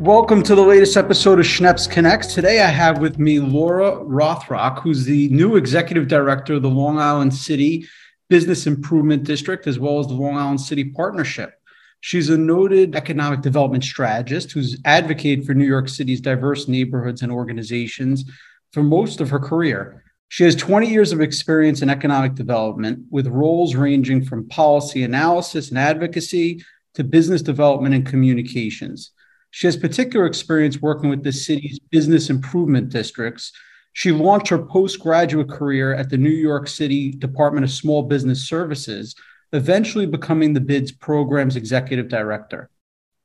[0.00, 2.32] Welcome to the latest episode of Schneps Connects.
[2.32, 6.98] Today I have with me Laura Rothrock, who's the new executive director of the Long
[6.98, 7.86] Island City
[8.30, 11.52] Business Improvement District, as well as the Long Island City Partnership.
[12.00, 17.32] She's a noted economic development strategist who's advocated for New York City's diverse neighborhoods and
[17.32, 18.24] organizations
[18.72, 20.04] for most of her career.
[20.28, 25.70] She has 20 years of experience in economic development with roles ranging from policy analysis
[25.70, 26.62] and advocacy
[26.94, 29.12] to business development and communications.
[29.50, 33.52] She has particular experience working with the city's business improvement districts.
[33.94, 39.14] She launched her postgraduate career at the New York City Department of Small Business Services,
[39.54, 42.68] eventually becoming the BID's program's executive director.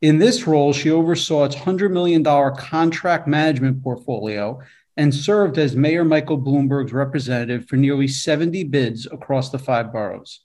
[0.01, 4.61] In this role, she oversaw its $100 million contract management portfolio
[4.95, 10.41] and served as Mayor Michael Bloomberg's representative for nearly 70 bids across the five boroughs.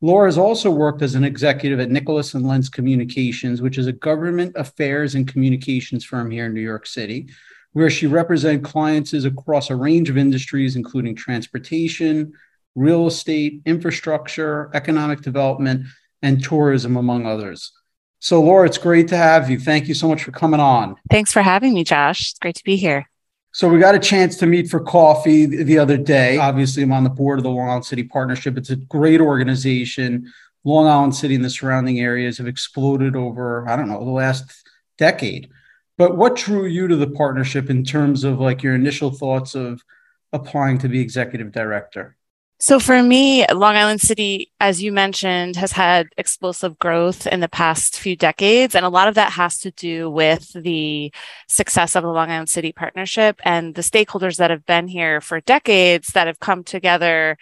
[0.00, 3.92] Laura has also worked as an executive at Nicholas and Lence Communications, which is a
[3.92, 7.28] government affairs and communications firm here in New York City,
[7.72, 12.32] where she represented clients across a range of industries, including transportation,
[12.74, 15.86] real estate, infrastructure, economic development,
[16.22, 17.72] and tourism, among others.
[18.18, 19.58] So, Laura, it's great to have you.
[19.58, 20.96] Thank you so much for coming on.
[21.10, 22.30] Thanks for having me, Josh.
[22.30, 23.06] It's great to be here.
[23.54, 26.38] So we got a chance to meet for coffee the other day.
[26.38, 28.58] Obviously, I'm on the board of the Long Island City Partnership.
[28.58, 30.32] It's a great organization.
[30.64, 34.66] Long Island City and the surrounding areas have exploded over, I don't know, the last
[34.98, 35.50] decade.
[35.96, 39.80] But what drew you to the partnership in terms of like your initial thoughts of
[40.32, 42.16] applying to be executive director?
[42.60, 47.48] So for me, Long Island City, as you mentioned, has had explosive growth in the
[47.48, 48.74] past few decades.
[48.74, 51.12] And a lot of that has to do with the
[51.48, 55.40] success of the Long Island City partnership and the stakeholders that have been here for
[55.40, 57.36] decades that have come together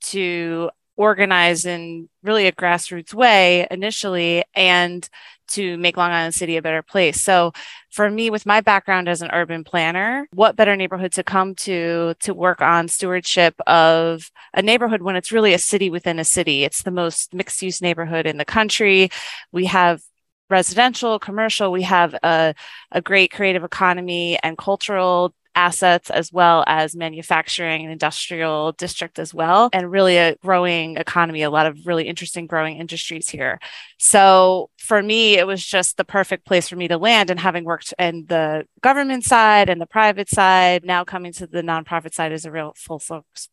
[0.00, 5.08] to organize in really a grassroots way initially and
[5.46, 7.22] to make Long Island City a better place.
[7.22, 7.52] So
[7.90, 12.14] for me, with my background as an urban planner, what better neighborhood to come to
[12.20, 16.64] to work on stewardship of a neighborhood when it's really a city within a city?
[16.64, 19.08] It's the most mixed use neighborhood in the country.
[19.52, 20.02] We have
[20.50, 22.54] residential, commercial, we have a,
[22.90, 29.34] a great creative economy and cultural assets as well as manufacturing and industrial district as
[29.34, 33.58] well and really a growing economy a lot of really interesting growing industries here.
[33.98, 37.64] So for me it was just the perfect place for me to land and having
[37.64, 42.30] worked in the government side and the private side now coming to the nonprofit side
[42.30, 43.02] is a real full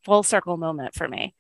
[0.05, 1.33] full circle moment for me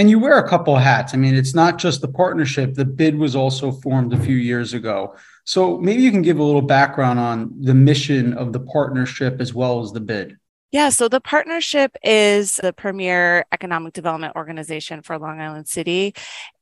[0.00, 1.12] and you wear a couple of hats.
[1.12, 2.72] I mean, it's not just the partnership.
[2.72, 5.14] The bid was also formed a few years ago.
[5.44, 9.52] So maybe you can give a little background on the mission of the partnership as
[9.52, 10.38] well as the bid.
[10.72, 16.14] Yeah, so the partnership is the premier economic development organization for Long Island City.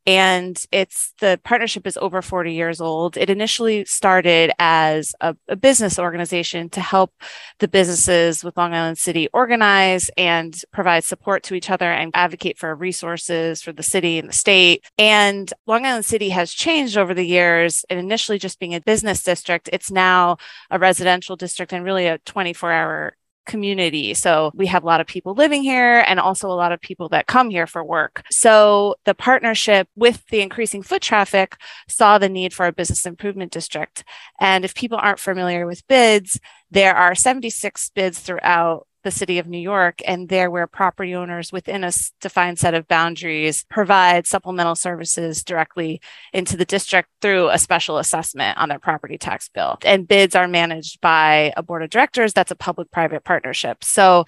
[0.07, 3.19] And it's the partnership is over 40 years old.
[3.19, 7.13] It initially started as a, a, business organization to help
[7.59, 12.57] the businesses with Long Island City organize and provide support to each other and advocate
[12.57, 14.83] for resources for the city and the state.
[14.97, 17.85] And Long Island City has changed over the years.
[17.91, 20.39] And initially just being a business district, it's now
[20.71, 23.15] a residential district and really a 24 hour
[23.49, 24.15] community.
[24.15, 27.09] So we have a lot of people living here and also a lot of people
[27.09, 28.23] that come here for work.
[28.31, 31.57] So the partnership with the increasing foot traffic
[31.89, 34.05] saw the need for a business improvement district.
[34.39, 36.39] And if people aren't familiar with bids,
[36.71, 41.51] there are 76 bids throughout the city of New York, and there where property owners
[41.51, 45.99] within a defined set of boundaries provide supplemental services directly
[46.35, 49.79] into the district through a special assessment on their property tax bill.
[49.83, 53.83] And bids are managed by a board of directors that's a public private partnership.
[53.83, 54.27] So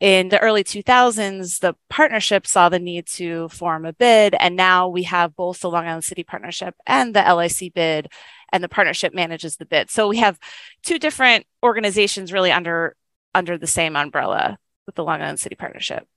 [0.00, 4.88] in the early 2000s, the partnership saw the need to form a bid, and now
[4.88, 8.08] we have both the Long Island City Partnership and the LIC bid,
[8.50, 9.90] and the partnership manages the bid.
[9.90, 10.38] So we have
[10.82, 12.96] two different organizations really under
[13.36, 16.08] under the same umbrella with the Long Island City Partnership.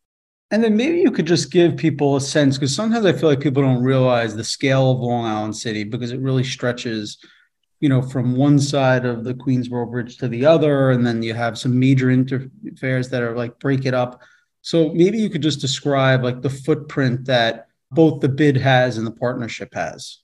[0.52, 3.42] And then maybe you could just give people a sense because sometimes I feel like
[3.42, 7.18] people don't realize the scale of Long Island City because it really stretches,
[7.82, 11.34] you know, from one side of the Queensboro Bridge to the other, and then you
[11.34, 14.22] have some major interfares that are like break it up.
[14.62, 19.06] So maybe you could just describe like the footprint that both the bid has and
[19.06, 20.20] the partnership has.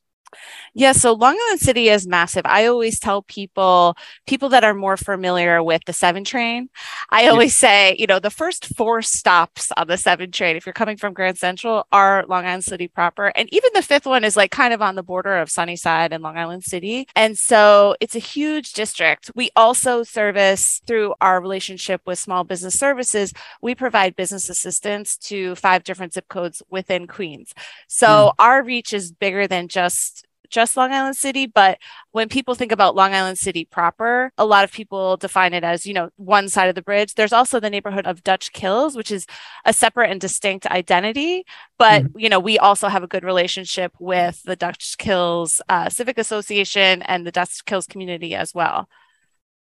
[0.78, 2.42] Yeah, so Long Island City is massive.
[2.44, 3.96] I always tell people,
[4.28, 6.68] people that are more familiar with the seven train,
[7.10, 10.74] I always say, you know, the first four stops on the seven train, if you're
[10.74, 13.28] coming from Grand Central, are Long Island City proper.
[13.38, 16.22] And even the fifth one is like kind of on the border of Sunnyside and
[16.22, 17.08] Long Island City.
[17.16, 19.32] And so it's a huge district.
[19.34, 23.32] We also service through our relationship with Small Business Services,
[23.62, 27.54] we provide business assistance to five different zip codes within Queens.
[27.88, 28.32] So mm.
[28.40, 31.78] our reach is bigger than just just Long Island City, but
[32.12, 35.86] when people think about Long Island City proper, a lot of people define it as,
[35.86, 37.16] you know, one side of the bridge.
[37.16, 39.26] There's also the neighborhood of Dutch Kills, which is
[39.66, 41.46] a separate and distinct identity.
[41.78, 42.20] But, mm-hmm.
[42.20, 47.02] you know, we also have a good relationship with the Dutch Kills uh, Civic Association
[47.04, 48.90] and the Dutch Kills community as well.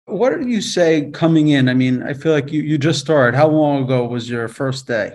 [0.06, 1.70] What did you say coming in?
[1.70, 3.38] I mean, I feel like you, you just started.
[3.38, 5.14] How long ago was your first day?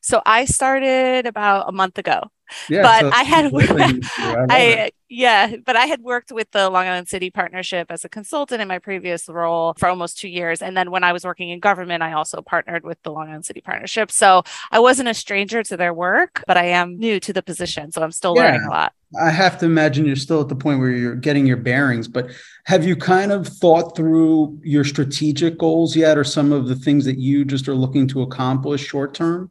[0.00, 2.22] So I started about a month ago.
[2.68, 3.52] Yeah, but so I had
[4.50, 8.60] I yeah, but I had worked with the Long Island City Partnership as a consultant
[8.60, 10.60] in my previous role for almost two years.
[10.60, 13.46] And then when I was working in government, I also partnered with the Long Island
[13.46, 14.10] City Partnership.
[14.10, 17.90] So I wasn't a stranger to their work, but I am new to the position.
[17.90, 18.42] So I'm still yeah.
[18.42, 18.92] learning a lot.
[19.18, 22.30] I have to imagine you're still at the point where you're getting your bearings, but
[22.64, 27.06] have you kind of thought through your strategic goals yet or some of the things
[27.06, 29.50] that you just are looking to accomplish short term?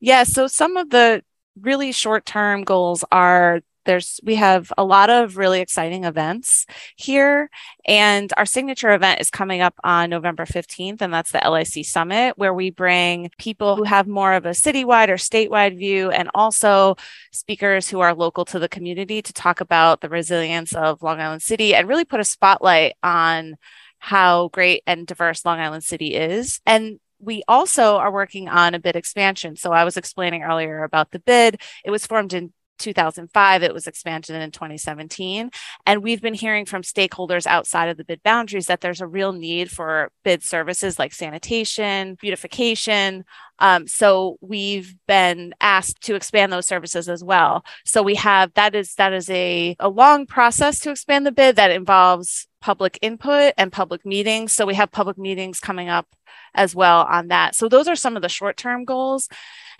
[0.00, 0.24] Yeah.
[0.24, 1.22] So some of the
[1.62, 6.66] really short term goals are there's we have a lot of really exciting events
[6.96, 7.48] here
[7.86, 12.36] and our signature event is coming up on november 15th and that's the lic summit
[12.36, 16.96] where we bring people who have more of a citywide or statewide view and also
[17.32, 21.42] speakers who are local to the community to talk about the resilience of long island
[21.42, 23.56] city and really put a spotlight on
[23.98, 26.60] how great and diverse long island city is.
[26.66, 29.56] And we also are working on a bid expansion.
[29.56, 31.60] So I was explaining earlier about the bid.
[31.84, 33.62] It was formed in 2005.
[33.62, 35.50] It was expanded in 2017.
[35.86, 39.32] And we've been hearing from stakeholders outside of the bid boundaries that there's a real
[39.32, 43.24] need for bid services like sanitation, beautification.
[43.58, 47.64] Um, so we've been asked to expand those services as well.
[47.84, 51.56] So we have that is that is a, a long process to expand the bid
[51.56, 54.52] that involves public input and public meetings.
[54.52, 56.06] So we have public meetings coming up
[56.54, 57.54] as well on that.
[57.54, 59.28] So those are some of the short term goals.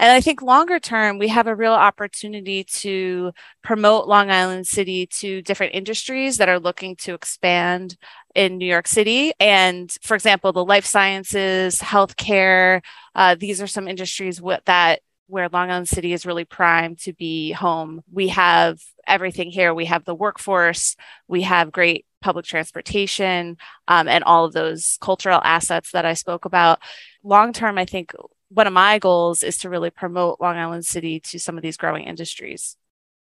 [0.00, 3.32] And I think longer term, we have a real opportunity to
[3.64, 7.96] promote Long Island City to different industries that are looking to expand
[8.34, 9.32] in New York City.
[9.40, 12.82] And for example, the life sciences, healthcare,
[13.16, 17.12] uh, these are some industries w- that where Long Island City is really primed to
[17.12, 18.02] be home.
[18.10, 19.74] We have everything here.
[19.74, 20.96] We have the workforce,
[21.26, 23.56] we have great public transportation,
[23.88, 26.78] um, and all of those cultural assets that I spoke about.
[27.22, 28.12] Long term, I think
[28.50, 31.76] one of my goals is to really promote Long Island City to some of these
[31.76, 32.76] growing industries.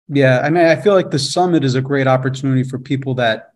[0.09, 3.53] Yeah, I mean, I feel like the summit is a great opportunity for people that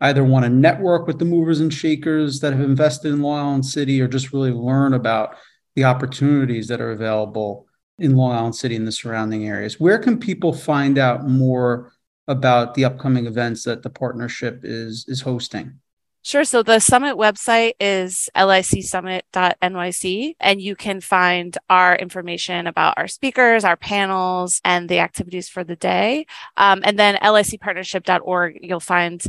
[0.00, 3.66] either want to network with the movers and shakers that have invested in Long Island
[3.66, 5.36] City or just really learn about
[5.76, 7.66] the opportunities that are available
[7.98, 9.78] in Long Island City and the surrounding areas.
[9.78, 11.92] Where can people find out more
[12.26, 15.78] about the upcoming events that the partnership is is hosting?
[16.26, 16.44] Sure.
[16.44, 23.62] So the summit website is licsummit.nyc, and you can find our information about our speakers,
[23.62, 26.24] our panels, and the activities for the day.
[26.56, 29.22] Um, and then licpartnership.org, you'll find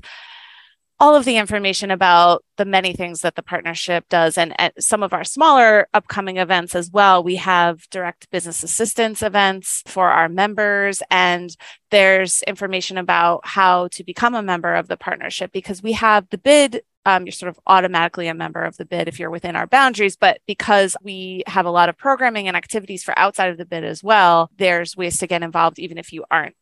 [1.00, 5.03] all of the information about the many things that the partnership does and, and, some
[5.03, 7.24] of our smaller upcoming events as well.
[7.24, 11.56] We have direct business assistance events for our members, and
[11.92, 16.38] there's information about how to become a member of the partnership because we have the
[16.38, 16.81] bid.
[17.07, 20.15] Um, you're sort of automatically a member of the bid if you're within our boundaries.
[20.15, 23.83] But because we have a lot of programming and activities for outside of the bid
[23.83, 26.56] as well, there's ways to get involved even if you aren't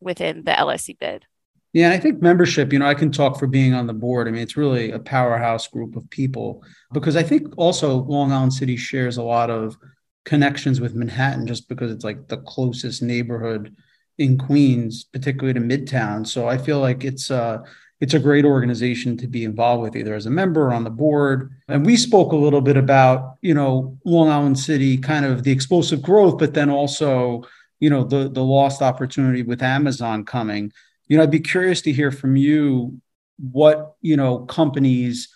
[0.00, 1.26] within the LIC bid.
[1.72, 4.26] Yeah, and I think membership, you know, I can talk for being on the board.
[4.26, 8.52] I mean, it's really a powerhouse group of people because I think also Long Island
[8.54, 9.76] City shares a lot of
[10.24, 13.74] connections with Manhattan just because it's like the closest neighborhood
[14.18, 16.26] in Queens, particularly to Midtown.
[16.26, 17.58] So I feel like it's uh
[18.00, 20.90] it's a great organization to be involved with either as a member or on the
[20.90, 21.50] board.
[21.68, 25.52] And we spoke a little bit about, you know, Long Island City kind of the
[25.52, 27.42] explosive growth, but then also,
[27.78, 30.72] you know, the the lost opportunity with Amazon coming
[31.10, 33.00] you know, I'd be curious to hear from you
[33.36, 35.28] what, you know, companies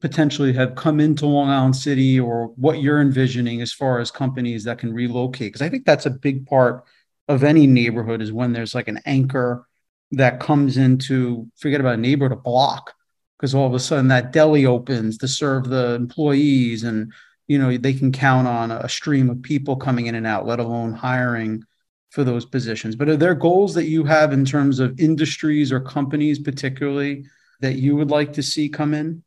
[0.00, 4.64] potentially have come into Long Island City or what you're envisioning as far as companies
[4.64, 5.52] that can relocate.
[5.52, 6.84] Because I think that's a big part
[7.28, 9.68] of any neighborhood is when there's like an anchor
[10.10, 12.92] that comes into, forget about a neighborhood, a block,
[13.38, 17.12] because all of a sudden that deli opens to serve the employees and,
[17.46, 20.58] you know, they can count on a stream of people coming in and out, let
[20.58, 21.62] alone hiring
[22.10, 22.96] for those positions.
[22.96, 27.24] But are there goals that you have in terms of industries or companies, particularly,
[27.60, 29.22] that you would like to see come in?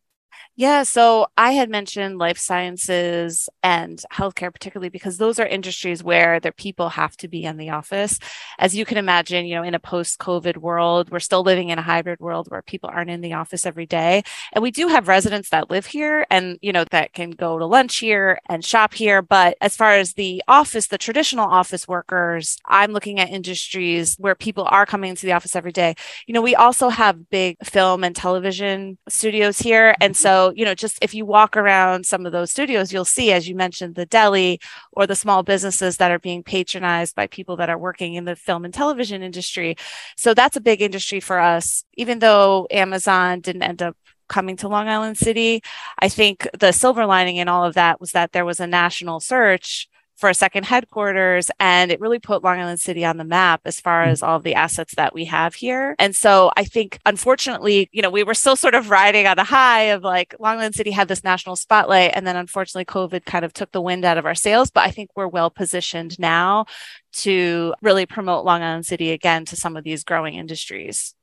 [0.56, 6.40] Yeah, so I had mentioned life sciences and healthcare, particularly because those are industries where
[6.40, 8.20] their people have to be in the office.
[8.60, 11.80] As you can imagine, you know, in a post COVID world, we're still living in
[11.80, 14.22] a hybrid world where people aren't in the office every day.
[14.52, 17.66] And we do have residents that live here and, you know, that can go to
[17.66, 19.24] lunch here and shop here.
[19.24, 24.36] But as far as the office, the traditional office workers, I'm looking at industries where
[24.36, 25.96] people are coming into the office every day.
[26.28, 29.96] You know, we also have big film and television studios here.
[30.00, 30.22] And mm-hmm.
[30.22, 33.48] so you know, just if you walk around some of those studios, you'll see, as
[33.48, 34.60] you mentioned, the deli
[34.92, 38.36] or the small businesses that are being patronized by people that are working in the
[38.36, 39.76] film and television industry.
[40.18, 41.84] So that's a big industry for us.
[41.96, 43.96] Even though Amazon didn't end up
[44.28, 45.62] coming to Long Island City,
[46.00, 49.20] I think the silver lining in all of that was that there was a national
[49.20, 49.88] search
[50.24, 51.51] for a second headquarters.
[51.60, 54.08] And it really put Long Island City on the map as far mm.
[54.08, 55.98] as all of the assets that we have here.
[56.00, 59.44] And so I think, unfortunately, you know, we were still sort of riding on a
[59.44, 62.12] high of like Long Island City had this national spotlight.
[62.13, 64.72] And then unfortunately, COVID kind of took the wind out of our sails.
[64.72, 66.68] But I think we're well positioned now
[67.15, 71.13] to really promote Long Island City again to some of these growing industries.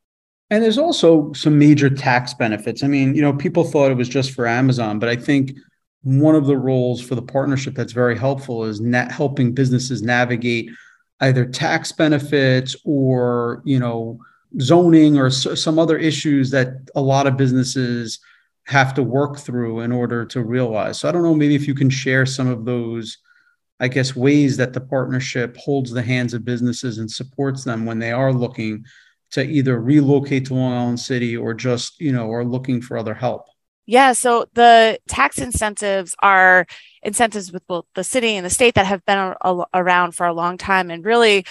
[0.51, 2.83] And there's also some major tax benefits.
[2.83, 5.57] I mean, you know, people thought it was just for Amazon, but I think
[6.03, 10.71] one of the roles for the partnership that's very helpful is net helping businesses navigate
[11.21, 14.19] either tax benefits or you know
[14.61, 18.19] zoning or some other issues that a lot of businesses
[18.67, 20.99] have to work through in order to realize.
[20.99, 23.19] So i don't know maybe if you can share some of those
[23.79, 27.99] i guess ways that the partnership holds the hands of businesses and supports them when
[27.99, 28.85] they are looking
[29.33, 33.15] to either relocate to long island city or just you know or looking for other
[33.15, 33.50] help
[33.91, 36.65] yeah, so the tax incentives are
[37.03, 40.33] incentives with both the city and the state that have been a, around for a
[40.33, 40.93] long time.
[40.93, 41.45] And really,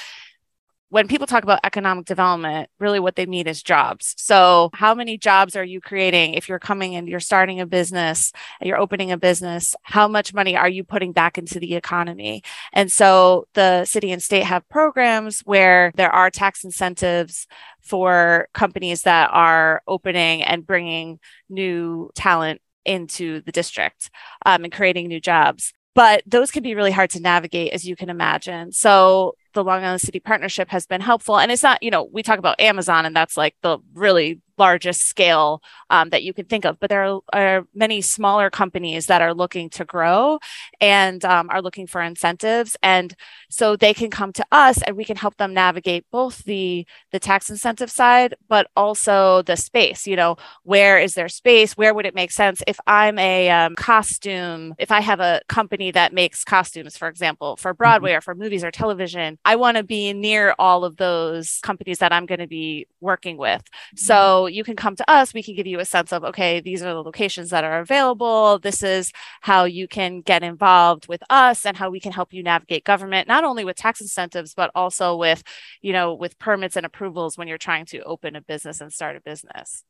[0.90, 4.16] when people talk about economic development, really what they mean is jobs.
[4.18, 8.32] So, how many jobs are you creating if you're coming and you're starting a business,
[8.62, 9.76] you're opening a business?
[9.84, 12.44] How much money are you putting back into the economy?
[12.74, 17.46] And so, the city and state have programs where there are tax incentives
[17.82, 21.20] for companies that are opening and bringing
[21.50, 24.10] new talent into the district
[24.46, 27.96] um, and creating new jobs but those can be really hard to navigate as you
[27.96, 31.38] can imagine so the Long Island City Partnership has been helpful.
[31.38, 35.04] And it's not, you know, we talk about Amazon and that's like the really largest
[35.04, 36.80] scale um, that you can think of.
[36.80, 40.40] But there are, are, many smaller companies that are looking to grow
[40.82, 43.16] and um, are looking for incentives, and
[43.50, 47.20] so they can come to us, and we can help them navigate both the the
[47.20, 50.06] tax incentive side, but also the space.
[50.06, 51.78] You know, where is their space?
[51.78, 54.76] Where would it make sense if I'm a um, costume?
[54.78, 58.18] If I have a company that makes costumes, for example, for Broadway mm-hmm.
[58.18, 62.14] or for movies or television, I want to be near all of those companies that
[62.14, 63.64] I'm going to be working with.
[63.64, 63.98] Mm-hmm.
[63.98, 65.34] So you can come to us.
[65.34, 68.60] We can give you a sense of, okay, these are the locations that are available.
[68.60, 72.44] This is how you can get involved with us and how we can help you
[72.44, 75.42] navigate government, not only with tax incentives, but also with,
[75.82, 79.16] you know, with permits and approvals when you're trying to open a business and start
[79.16, 79.84] a business.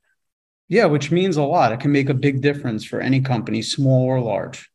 [0.69, 1.73] Yeah, which means a lot.
[1.73, 4.71] It can make a big difference for any company, small or large.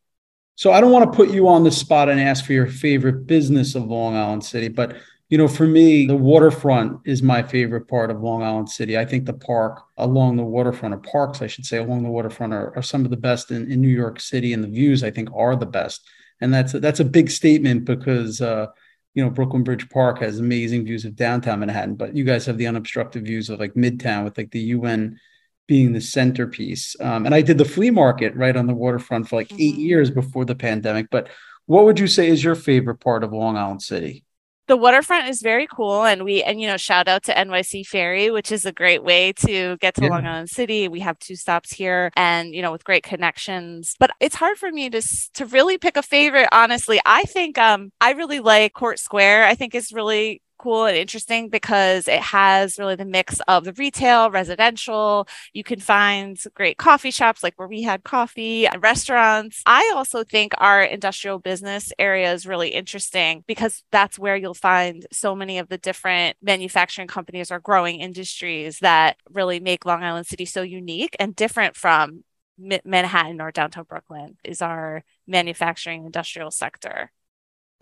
[0.56, 3.26] So I don't want to put you on the spot and ask for your favorite
[3.26, 4.96] business of Long Island City, but
[5.30, 8.98] you know, for me, the waterfront is my favorite part of Long Island City.
[8.98, 12.52] I think the park along the waterfront, or parks, I should say, along the waterfront,
[12.52, 15.10] are, are some of the best in, in New York City, and the views I
[15.10, 16.06] think are the best.
[16.40, 18.66] And that's a, that's a big statement because uh,
[19.14, 22.58] you know Brooklyn Bridge Park has amazing views of downtown Manhattan, but you guys have
[22.58, 25.18] the unobstructed views of like Midtown with like the UN
[25.66, 26.96] being the centerpiece.
[27.00, 29.80] Um, and I did the flea market right on the waterfront for like eight mm-hmm.
[29.80, 31.08] years before the pandemic.
[31.10, 31.28] But
[31.66, 34.24] what would you say is your favorite part of Long Island City?
[34.66, 38.30] the waterfront is very cool and we and you know shout out to nyc ferry
[38.30, 40.08] which is a great way to get to yeah.
[40.08, 44.10] long island city we have two stops here and you know with great connections but
[44.20, 45.02] it's hard for me to
[45.34, 49.54] to really pick a favorite honestly i think um i really like court square i
[49.54, 54.30] think is really cool and interesting because it has really the mix of the retail,
[54.30, 55.28] residential.
[55.52, 59.62] You can find great coffee shops like where we had coffee and restaurants.
[59.66, 65.06] I also think our industrial business area is really interesting because that's where you'll find
[65.12, 70.26] so many of the different manufacturing companies or growing industries that really make Long Island
[70.26, 72.24] City so unique and different from
[72.56, 77.10] Manhattan or downtown Brooklyn is our manufacturing industrial sector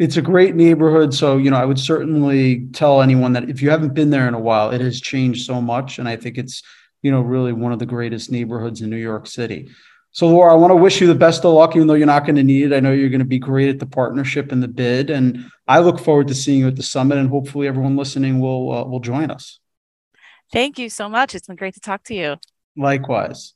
[0.02, 1.14] it's a great neighborhood.
[1.14, 4.34] So, you know, I would certainly tell anyone that if you haven't been there in
[4.34, 6.00] a while, it has changed so much.
[6.00, 6.60] And I think it's,
[7.02, 9.68] you know, really one of the greatest neighborhoods in New York City.
[10.10, 12.26] So, Laura, I want to wish you the best of luck, even though you're not
[12.26, 12.74] going to need it.
[12.74, 15.78] I know you're going to be great at the partnership and the bid, and I
[15.78, 17.16] look forward to seeing you at the summit.
[17.16, 19.58] And hopefully, everyone listening will uh, will join us.
[20.52, 21.34] Thank you so much.
[21.34, 22.36] It's been great to talk to you.
[22.76, 23.54] Likewise.